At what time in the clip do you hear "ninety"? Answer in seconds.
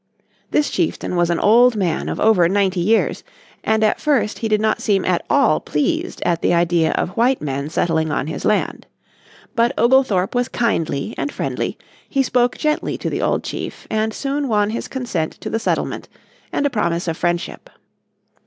2.49-2.79